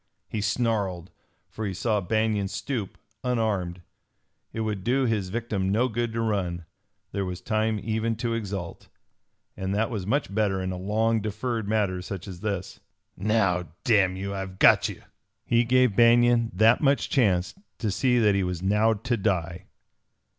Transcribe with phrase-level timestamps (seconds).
[0.27, 1.11] He snarled,
[1.47, 3.83] for he saw Banion stoop, unarmed.
[4.51, 6.65] It would do his victim no good to run.
[7.11, 8.87] There was time even to exult,
[9.55, 12.79] and that was much better in a long deferred matter such as this.
[13.15, 15.03] "Now, damn you, I've got you!"
[15.45, 19.65] He gave Banion that much chance to see that he was now to die.